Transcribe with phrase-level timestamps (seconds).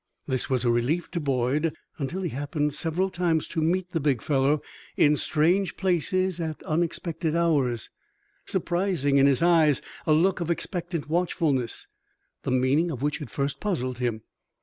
[0.27, 4.19] This was a relief to Boyd, until he happened several times to meet the big
[4.23, 4.63] fellow
[4.97, 7.91] in strange places at unexpected hours,
[8.47, 11.85] surprising in his eyes a look of expectant watchfulness,
[12.41, 14.23] the meaning of which at first puzzled him.